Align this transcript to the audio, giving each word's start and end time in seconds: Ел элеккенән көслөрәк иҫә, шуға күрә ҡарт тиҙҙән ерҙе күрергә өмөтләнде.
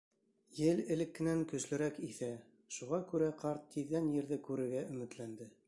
Ел 0.59 0.79
элеккенән 0.95 1.43
көслөрәк 1.51 1.99
иҫә, 2.07 2.31
шуға 2.79 3.01
күрә 3.13 3.29
ҡарт 3.45 3.69
тиҙҙән 3.75 4.11
ерҙе 4.19 4.43
күрергә 4.49 4.85
өмөтләнде. 4.95 5.53